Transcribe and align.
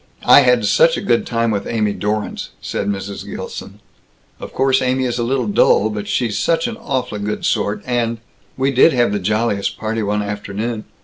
"I 0.25 0.39
had 0.39 0.65
such 0.65 0.97
a 0.97 0.99
good 0.99 1.27
time 1.27 1.51
with 1.51 1.67
Amy 1.67 1.93
Dorrance," 1.93 2.49
said 2.59 2.87
Mrs. 2.87 3.23
Gilson. 3.23 3.81
"Of 4.39 4.51
course 4.51 4.81
Amy 4.81 5.05
is 5.05 5.19
a 5.19 5.23
little 5.23 5.45
dull, 5.45 5.91
but 5.91 6.07
she's 6.07 6.39
such 6.39 6.67
an 6.67 6.75
awfully 6.77 7.19
good 7.19 7.45
sort 7.45 7.83
and 7.85 8.17
We 8.57 8.71
did 8.71 8.93
have 8.93 9.11
the 9.11 9.19
jolliest 9.19 9.77
party 9.77 10.01
one 10.01 10.23
afternoon. 10.23 10.85